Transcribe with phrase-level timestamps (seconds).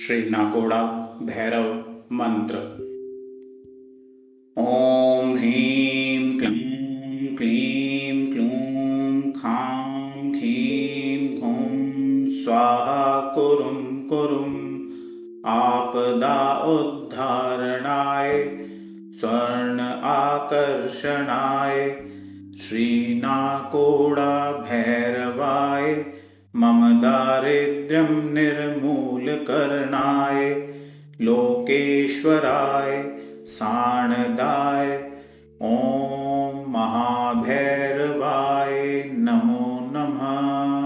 [0.00, 0.82] श्री नाकोड़ा
[1.22, 1.72] भैरव
[2.12, 2.56] मंत्र।
[4.58, 14.54] ॐ ह्रीं क्लीं क्लीं क्लूं खां खीं खूं स्वाहा कुरुं कुरुं
[15.44, 18.44] आपदा उद्धारणाय
[19.12, 21.90] स्वर्ण आकर्षणाय
[22.60, 25.94] श्रीनाकोडा भैरवाय
[26.60, 30.54] मम दारिद्र्यं निर्मूलकरणाय
[31.20, 33.04] लोकेश्वराय
[33.46, 35.08] साणदाय
[35.62, 40.77] ॐ महाभैरवाय नमो नमः।